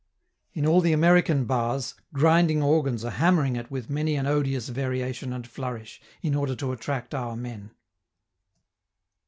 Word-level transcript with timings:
In 0.55 0.65
all 0.65 0.81
the 0.81 0.93
American 0.93 1.45
bars, 1.45 1.93
grinding 2.11 2.63
organs 2.63 3.05
are 3.05 3.11
hammering 3.11 3.55
it 3.55 3.69
with 3.69 3.87
many 3.87 4.15
an 4.15 4.25
odious 4.25 4.67
variation 4.67 5.31
and 5.31 5.45
flourish, 5.45 6.01
in 6.23 6.33
order 6.33 6.55
to 6.55 6.71
attract 6.71 7.13
our 7.13 7.35
men. 7.35 7.69